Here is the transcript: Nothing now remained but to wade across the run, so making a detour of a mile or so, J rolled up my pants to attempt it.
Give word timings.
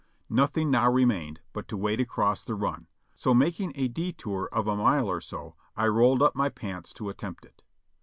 Nothing 0.31 0.71
now 0.71 0.91
remained 0.91 1.41
but 1.53 1.67
to 1.67 1.77
wade 1.77 1.99
across 2.01 2.41
the 2.41 2.55
run, 2.55 2.87
so 3.15 3.35
making 3.35 3.71
a 3.75 3.87
detour 3.87 4.49
of 4.51 4.65
a 4.65 4.75
mile 4.75 5.07
or 5.07 5.21
so, 5.21 5.55
J 5.77 5.89
rolled 5.89 6.23
up 6.23 6.33
my 6.35 6.49
pants 6.49 6.91
to 6.93 7.09
attempt 7.09 7.45
it. 7.45 7.61